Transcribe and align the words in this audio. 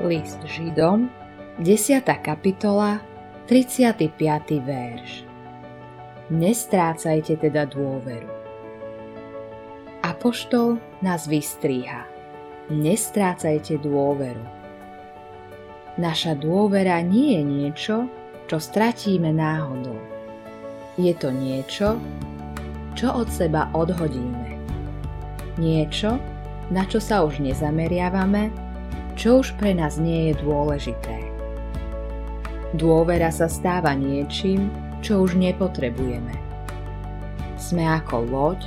List 0.00 0.40
Židom, 0.48 1.12
10. 1.60 2.00
kapitola, 2.24 3.04
35. 3.44 4.16
verš. 4.64 5.28
Nestrácajte 6.32 7.36
teda 7.36 7.68
dôveru. 7.68 8.32
Apoštol 10.00 10.80
nás 11.04 11.28
vystríha. 11.28 12.08
Nestrácajte 12.72 13.76
dôveru. 13.76 14.40
Naša 16.00 16.32
dôvera 16.32 17.04
nie 17.04 17.36
je 17.36 17.42
niečo, 17.44 17.96
čo 18.48 18.56
stratíme 18.56 19.36
náhodou. 19.36 20.00
Je 20.96 21.12
to 21.12 21.28
niečo, 21.28 22.00
čo 22.96 23.20
od 23.20 23.28
seba 23.28 23.68
odhodíme. 23.76 24.64
Niečo, 25.60 26.16
na 26.72 26.88
čo 26.88 27.04
sa 27.04 27.20
už 27.20 27.44
nezameriavame 27.44 28.69
čo 29.20 29.44
už 29.44 29.52
pre 29.60 29.76
nás 29.76 30.00
nie 30.00 30.32
je 30.32 30.40
dôležité. 30.40 31.28
Dôvera 32.72 33.28
sa 33.28 33.52
stáva 33.52 33.92
niečím, 33.92 34.72
čo 35.04 35.20
už 35.20 35.36
nepotrebujeme. 35.36 36.32
Sme 37.60 37.84
ako 37.84 38.24
loď, 38.32 38.60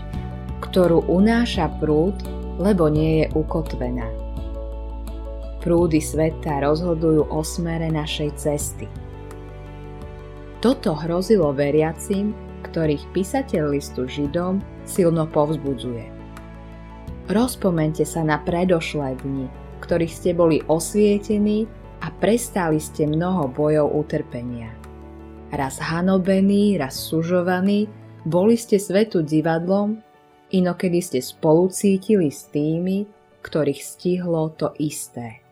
ktorú 0.62 1.10
unáša 1.10 1.74
prúd, 1.82 2.14
lebo 2.62 2.86
nie 2.86 3.26
je 3.26 3.34
ukotvená. 3.34 4.06
Prúdy 5.66 5.98
sveta 5.98 6.62
rozhodujú 6.62 7.34
o 7.34 7.42
smere 7.42 7.90
našej 7.90 8.30
cesty. 8.38 8.86
Toto 10.62 10.94
hrozilo 10.94 11.50
veriacim, 11.50 12.38
ktorých 12.70 13.10
písateľ 13.10 13.74
listu 13.74 14.06
Židom 14.06 14.62
silno 14.86 15.26
povzbudzuje. 15.26 16.14
Rozpomente 17.26 18.06
sa 18.06 18.22
na 18.22 18.38
predošlé 18.38 19.16
dni, 19.24 19.63
ktorých 19.84 20.14
ste 20.16 20.32
boli 20.32 20.64
osvietení 20.72 21.68
a 22.00 22.08
prestali 22.08 22.80
ste 22.80 23.04
mnoho 23.04 23.52
bojov 23.52 23.92
utrpenia. 23.92 24.72
Raz 25.52 25.84
hanobení, 25.84 26.80
raz 26.80 26.96
sužovaní, 26.96 27.92
boli 28.24 28.56
ste 28.56 28.80
svetu 28.80 29.20
divadlom, 29.20 30.00
inokedy 30.56 31.04
ste 31.04 31.20
spolu 31.20 31.68
cítili 31.68 32.32
s 32.32 32.48
tými, 32.48 33.04
ktorých 33.44 33.82
stihlo 33.84 34.56
to 34.56 34.72
isté. 34.80 35.44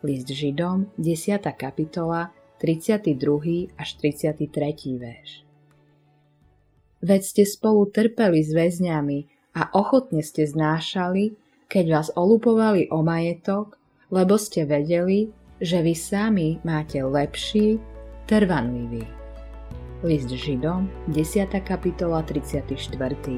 List 0.00 0.32
Židom, 0.32 0.88
10. 0.96 1.44
kapitola, 1.52 2.32
32. 2.56 3.76
až 3.76 3.88
33. 4.00 4.48
verš. 4.96 5.44
Veď 7.04 7.22
ste 7.22 7.42
spolu 7.44 7.92
trpeli 7.92 8.40
s 8.40 8.56
väzňami 8.56 9.18
a 9.52 9.68
ochotne 9.76 10.24
ste 10.24 10.48
znášali, 10.48 11.36
keď 11.66 11.84
vás 11.90 12.08
olupovali 12.14 12.86
o 12.94 13.02
majetok, 13.02 13.74
lebo 14.14 14.38
ste 14.38 14.62
vedeli, 14.62 15.34
že 15.58 15.82
vy 15.82 15.94
sami 15.98 16.48
máte 16.62 17.02
lepší, 17.02 17.82
trvanlivý. 18.30 19.02
List 20.06 20.30
Židom, 20.30 20.86
10. 21.10 21.50
kapitola, 21.66 22.22
34. 22.22 22.70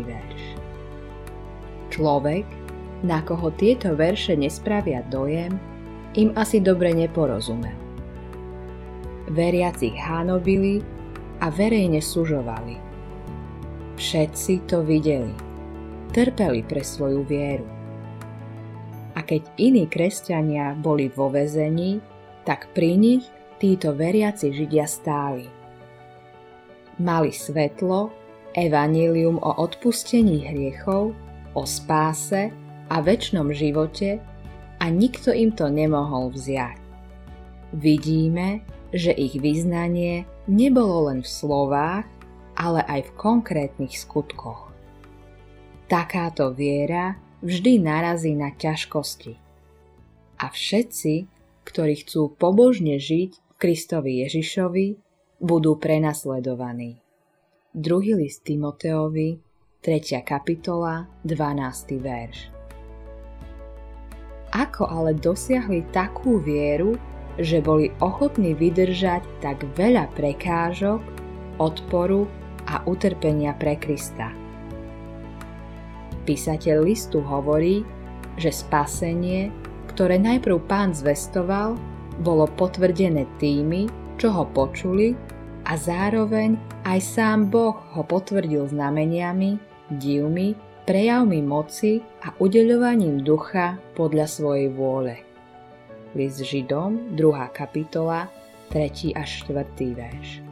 verš. 0.04 0.42
Človek, 1.88 2.44
na 3.00 3.24
koho 3.24 3.48
tieto 3.54 3.96
verše 3.96 4.36
nespravia 4.36 5.00
dojem, 5.08 5.56
im 6.18 6.34
asi 6.36 6.60
dobre 6.60 6.92
neporozumel. 6.92 7.78
Veriaci 9.32 9.94
hánobili 9.94 10.82
a 11.40 11.48
verejne 11.48 12.02
sužovali. 12.02 12.76
Všetci 13.96 14.68
to 14.68 14.84
videli. 14.84 15.32
Trpeli 16.12 16.64
pre 16.66 16.82
svoju 16.82 17.22
vieru 17.22 17.77
a 19.18 19.26
keď 19.26 19.42
iní 19.58 19.90
kresťania 19.90 20.78
boli 20.78 21.10
vo 21.10 21.26
vezení, 21.26 21.98
tak 22.46 22.70
pri 22.70 22.94
nich 22.94 23.26
títo 23.58 23.90
veriaci 23.90 24.54
Židia 24.54 24.86
stáli. 24.86 25.50
Mali 27.02 27.34
svetlo, 27.34 28.14
evanílium 28.54 29.42
o 29.42 29.50
odpustení 29.58 30.46
hriechov, 30.46 31.18
o 31.58 31.62
spáse 31.66 32.54
a 32.86 32.96
väčšnom 33.02 33.50
živote 33.50 34.22
a 34.78 34.84
nikto 34.86 35.34
im 35.34 35.50
to 35.50 35.66
nemohol 35.66 36.30
vziať. 36.30 36.78
Vidíme, 37.74 38.62
že 38.94 39.10
ich 39.10 39.34
vyznanie 39.34 40.30
nebolo 40.46 41.10
len 41.10 41.26
v 41.26 41.28
slovách, 41.28 42.06
ale 42.54 42.80
aj 42.86 43.10
v 43.10 43.16
konkrétnych 43.18 43.98
skutkoch. 43.98 44.70
Takáto 45.90 46.54
viera 46.54 47.27
vždy 47.42 47.78
narazí 47.82 48.34
na 48.34 48.50
ťažkosti. 48.54 49.38
A 50.38 50.46
všetci, 50.50 51.26
ktorí 51.66 51.94
chcú 52.06 52.34
pobožne 52.34 52.96
žiť 52.98 53.58
Kristovi 53.58 54.22
Ježišovi, 54.26 54.86
budú 55.42 55.78
prenasledovaní. 55.78 57.02
Druhý 57.74 58.14
list 58.18 58.46
Timoteovi, 58.46 59.38
3. 59.82 60.22
kapitola, 60.26 61.06
12. 61.22 61.98
verš. 62.02 62.50
Ako 64.50 64.88
ale 64.88 65.14
dosiahli 65.14 65.84
takú 65.92 66.40
vieru, 66.40 66.96
že 67.38 67.62
boli 67.62 67.92
ochotní 68.02 68.56
vydržať 68.56 69.22
tak 69.38 69.62
veľa 69.78 70.10
prekážok, 70.16 70.98
odporu 71.62 72.26
a 72.66 72.82
utrpenia 72.88 73.54
pre 73.54 73.78
Krista? 73.78 74.47
Písateľ 76.28 76.84
listu 76.84 77.24
hovorí, 77.24 77.88
že 78.36 78.52
spasenie, 78.52 79.48
ktoré 79.88 80.20
najprv 80.20 80.60
pán 80.68 80.92
zvestoval, 80.92 81.80
bolo 82.20 82.44
potvrdené 82.52 83.24
tými, 83.40 83.88
čo 84.20 84.36
ho 84.36 84.44
počuli 84.44 85.16
a 85.64 85.72
zároveň 85.80 86.60
aj 86.84 87.00
sám 87.00 87.48
Boh 87.48 87.80
ho 87.96 88.04
potvrdil 88.04 88.68
znameniami, 88.68 89.56
divmi, 89.96 90.52
prejavmi 90.84 91.40
moci 91.40 92.04
a 92.20 92.36
udeľovaním 92.36 93.24
ducha 93.24 93.80
podľa 93.96 94.28
svojej 94.28 94.68
vôle. 94.68 95.24
List 96.12 96.44
Židom, 96.44 97.16
2. 97.16 97.56
kapitola, 97.56 98.28
3. 98.68 99.16
až 99.16 99.48
4. 99.48 99.64
verš. 99.96 100.44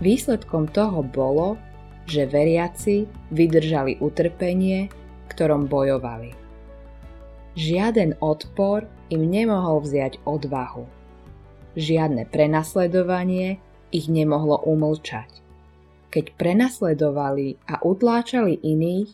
Výsledkom 0.00 0.72
toho 0.72 1.04
bolo, 1.04 1.60
že 2.06 2.26
veriaci 2.26 3.06
vydržali 3.30 4.02
utrpenie, 4.02 4.90
ktorom 5.30 5.70
bojovali. 5.70 6.34
Žiaden 7.52 8.20
odpor 8.24 8.88
im 9.12 9.28
nemohol 9.28 9.84
vziať 9.84 10.24
odvahu. 10.24 10.88
Žiadne 11.76 12.28
prenasledovanie 12.28 13.60
ich 13.92 14.08
nemohlo 14.08 14.60
umlčať. 14.64 15.28
Keď 16.12 16.36
prenasledovali 16.36 17.60
a 17.68 17.80
utláčali 17.80 18.60
iných, 18.60 19.08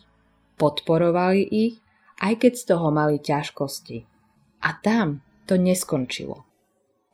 podporovali 0.59 1.43
ich, 1.47 1.79
aj 2.19 2.43
keď 2.43 2.53
z 2.55 2.63
toho 2.67 2.87
mali 2.91 3.19
ťažkosti. 3.19 4.03
A 4.59 4.69
tam 4.75 5.23
to 5.47 5.55
neskončilo. 5.55 6.43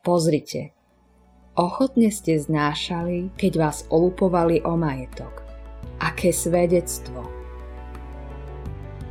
Pozrite, 0.02 0.74
ochotne 1.54 2.10
ste 2.10 2.42
znášali, 2.42 3.34
keď 3.38 3.52
vás 3.62 3.78
olupovali 3.94 4.66
o 4.66 4.74
majetok 4.74 5.45
aké 6.02 6.36
svedectvo. 6.36 7.26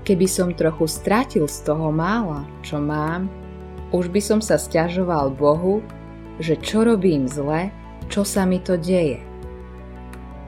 Keby 0.05 0.27
som 0.29 0.53
trochu 0.53 0.85
stratil 0.85 1.49
z 1.49 1.65
toho 1.65 1.89
mála, 1.89 2.45
čo 2.61 2.77
mám, 2.77 3.33
už 3.95 4.13
by 4.13 4.21
som 4.21 4.41
sa 4.45 4.61
stiažoval 4.61 5.33
Bohu, 5.33 5.81
že 6.37 6.61
čo 6.61 6.85
robím 6.85 7.25
zle, 7.25 7.73
čo 8.13 8.27
sa 8.27 8.45
mi 8.45 8.61
to 8.61 8.77
deje. 8.77 9.23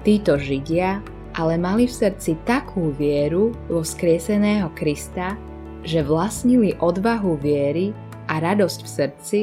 Títo 0.04 0.36
Židia 0.36 1.00
ale 1.36 1.60
mali 1.60 1.84
v 1.84 1.92
srdci 1.92 2.40
takú 2.48 2.96
vieru 2.96 3.52
vo 3.68 3.84
skrieseného 3.84 4.72
Krista, 4.72 5.36
že 5.84 6.00
vlastnili 6.00 6.72
odvahu 6.80 7.36
viery 7.36 7.92
a 8.26 8.40
radosť 8.40 8.78
v 8.82 8.88
srdci, 8.88 9.40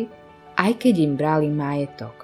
aj 0.58 0.72
keď 0.82 0.94
im 1.06 1.14
brali 1.14 1.48
majetok. 1.54 2.23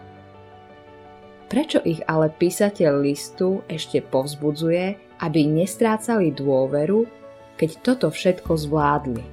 Prečo 1.49 1.81
ich 1.81 1.97
ale 2.05 2.29
písateľ 2.29 3.01
listu 3.01 3.65
ešte 3.65 4.05
povzbudzuje, 4.05 5.17
aby 5.25 5.49
nestrácali 5.49 6.29
dôveru, 6.29 7.09
keď 7.57 7.69
toto 7.81 8.13
všetko 8.13 8.53
zvládli? 8.53 9.25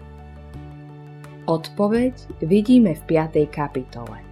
Odpoveď 1.44 2.40
vidíme 2.40 2.96
v 2.96 3.02
5. 3.04 3.44
kapitole. 3.52 4.24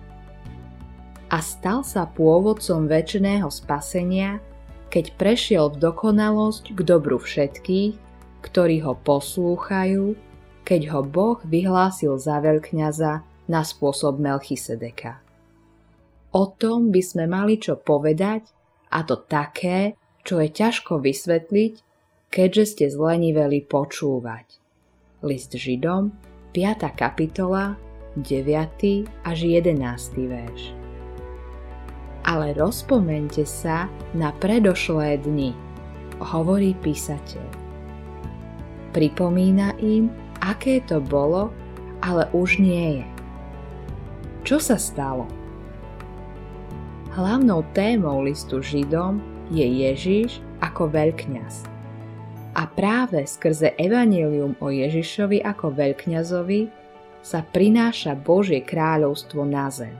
A 1.29 1.39
stal 1.45 1.85
sa 1.85 2.09
pôvodcom 2.09 2.89
väčšného 2.89 3.53
spasenia, 3.53 4.41
keď 4.89 5.13
prešiel 5.21 5.69
v 5.69 5.85
dokonalosť 5.85 6.73
k 6.73 6.81
dobru 6.89 7.21
všetkých, 7.21 8.01
ktorí 8.41 8.81
ho 8.81 8.97
poslúchajú, 8.97 10.17
keď 10.65 10.81
ho 10.89 11.01
Boh 11.05 11.37
vyhlásil 11.45 12.17
za 12.17 12.41
veľkňaza 12.41 13.21
na 13.45 13.61
spôsob 13.61 14.17
Melchisedeka. 14.17 15.24
O 16.35 16.51
tom 16.51 16.91
by 16.91 16.99
sme 16.99 17.31
mali 17.31 17.63
čo 17.63 17.79
povedať, 17.79 18.51
a 18.91 19.07
to 19.07 19.23
také, 19.23 19.95
čo 20.27 20.43
je 20.43 20.51
ťažko 20.51 20.99
vysvetliť, 20.99 21.75
keďže 22.27 22.65
ste 22.67 22.87
zleniveli 22.91 23.63
počúvať. 23.63 24.59
List 25.23 25.55
Židom, 25.55 26.11
5. 26.51 26.91
kapitola, 26.99 27.79
9. 28.19 28.51
až 29.23 29.39
11. 29.47 29.79
verš. 30.27 30.75
Ale 32.27 32.51
rozpomente 32.59 33.47
sa 33.47 33.87
na 34.11 34.35
predošlé 34.35 35.23
dni, 35.23 35.55
hovorí 36.19 36.75
písateľ. 36.83 37.47
Pripomína 38.91 39.79
im, 39.79 40.11
aké 40.43 40.83
to 40.83 40.99
bolo, 40.99 41.55
ale 42.03 42.27
už 42.35 42.59
nie 42.59 43.03
je. 43.03 43.07
Čo 44.43 44.59
sa 44.59 44.75
stalo? 44.75 45.44
Hlavnou 47.15 47.63
témou 47.79 48.27
listu 48.27 48.59
Židom 48.59 49.23
je 49.47 49.63
Ježiš 49.63 50.43
ako 50.59 50.91
veľkňaz. 50.91 51.63
A 52.59 52.67
práve 52.67 53.23
skrze 53.23 53.71
evanílium 53.79 54.59
o 54.59 54.67
Ježišovi 54.75 55.47
ako 55.47 55.79
veľkňazovi 55.79 56.67
sa 57.23 57.47
prináša 57.47 58.19
Božie 58.19 58.67
kráľovstvo 58.67 59.47
na 59.47 59.71
zem. 59.71 59.95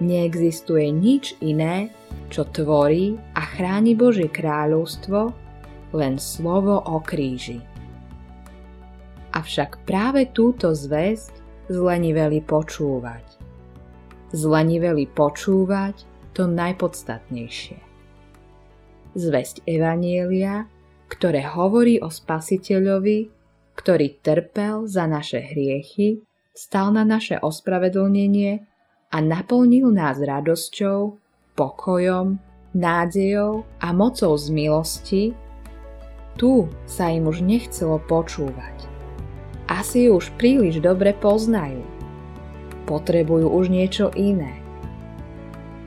Neexistuje 0.00 0.88
nič 0.96 1.36
iné, 1.44 1.92
čo 2.32 2.48
tvorí 2.48 3.20
a 3.36 3.44
chráni 3.44 3.92
Božie 3.92 4.32
kráľovstvo, 4.32 5.28
len 5.92 6.16
slovo 6.16 6.80
o 6.88 7.04
kríži. 7.04 7.60
Avšak 9.36 9.84
práve 9.84 10.24
túto 10.32 10.72
zväzť 10.72 11.36
zleniveli 11.68 12.40
počúvať. 12.48 13.39
Zleniveli 14.30 15.10
počúvať 15.10 16.06
to 16.34 16.46
najpodstatnejšie. 16.46 17.78
Zväzť 19.18 19.66
Evanielia 19.66 20.70
ktoré 21.10 21.42
hovorí 21.42 21.98
o 21.98 22.06
Spasiteľovi, 22.06 23.26
ktorý 23.74 24.22
trpel 24.22 24.86
za 24.86 25.10
naše 25.10 25.42
hriechy, 25.42 26.22
stal 26.54 26.94
na 26.94 27.02
naše 27.02 27.42
ospravedlnenie 27.42 28.62
a 29.10 29.16
naplnil 29.18 29.90
nás 29.90 30.22
radosťou, 30.22 31.18
pokojom, 31.58 32.38
nádejou 32.70 33.66
a 33.82 33.90
mocou 33.90 34.38
z 34.38 34.46
milosti, 34.54 35.24
tu 36.38 36.70
sa 36.86 37.10
im 37.10 37.26
už 37.26 37.42
nechcelo 37.42 37.98
počúvať. 38.06 38.86
Asi 39.66 40.06
ju 40.06 40.22
už 40.22 40.30
príliš 40.38 40.78
dobre 40.78 41.10
poznajú. 41.18 41.82
Potrebujú 42.90 43.46
už 43.46 43.70
niečo 43.70 44.10
iné. 44.18 44.58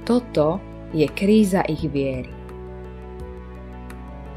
Toto 0.07 0.63
je 0.95 1.03
kríza 1.11 1.67
ich 1.67 1.83
viery. 1.91 2.31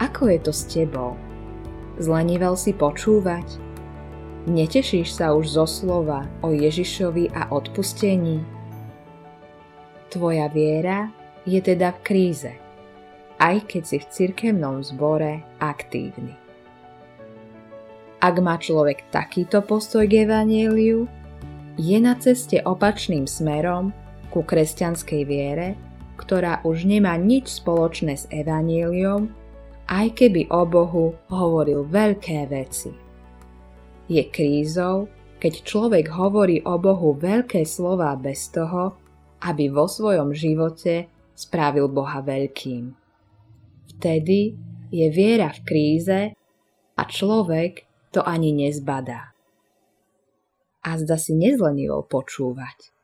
Ako 0.02 0.26
je 0.34 0.38
to 0.42 0.50
s 0.50 0.66
tebou? 0.66 1.14
Zlenivel 2.02 2.58
si 2.58 2.74
počúvať? 2.74 3.62
Netešíš 4.50 5.14
sa 5.14 5.30
už 5.30 5.46
zo 5.46 5.66
slova 5.66 6.26
o 6.42 6.50
Ježišovi 6.50 7.30
a 7.38 7.54
odpustení? 7.54 8.42
Tvoja 10.10 10.50
viera 10.50 11.10
je 11.46 11.62
teda 11.62 11.94
v 11.94 12.02
kríze, 12.02 12.52
aj 13.38 13.62
keď 13.70 13.82
si 13.86 13.96
v 14.02 14.10
cirkevnom 14.10 14.82
zbore 14.82 15.46
aktívny. 15.62 16.34
Ak 18.22 18.42
má 18.42 18.58
človek 18.58 19.06
takýto 19.14 19.62
postoj 19.62 20.06
k 20.06 20.26
Evangeliu, 20.26 21.06
je 21.76 21.96
na 22.00 22.16
ceste 22.16 22.60
opačným 22.64 23.28
smerom 23.28 23.92
ku 24.32 24.42
kresťanskej 24.42 25.22
viere, 25.28 25.76
ktorá 26.16 26.64
už 26.64 26.88
nemá 26.88 27.14
nič 27.20 27.60
spoločné 27.60 28.16
s 28.16 28.24
Evangeliom 28.32 29.28
aj 29.86 30.18
keby 30.18 30.50
o 30.50 30.66
Bohu 30.66 31.14
hovoril 31.30 31.86
veľké 31.86 32.50
veci. 32.50 32.90
Je 34.10 34.22
krízou, 34.26 35.06
keď 35.38 35.54
človek 35.62 36.10
hovorí 36.10 36.64
o 36.66 36.80
Bohu 36.80 37.14
veľké 37.14 37.62
slova 37.62 38.16
bez 38.18 38.50
toho, 38.50 38.98
aby 39.44 39.70
vo 39.70 39.86
svojom 39.86 40.34
živote 40.34 41.06
spravil 41.36 41.92
Boha 41.92 42.24
veľkým. 42.24 42.90
Vtedy 43.96 44.56
je 44.90 45.06
viera 45.12 45.52
v 45.52 45.60
kríze 45.62 46.20
a 46.96 47.02
človek 47.04 47.84
to 48.10 48.24
ani 48.24 48.56
nezbadá. 48.56 49.35
A 50.86 50.94
zda 51.02 51.18
si 51.18 51.34
nezlenivol 51.34 52.06
počúvať. 52.06 52.95